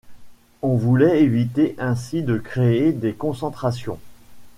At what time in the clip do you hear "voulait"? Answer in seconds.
0.77-1.21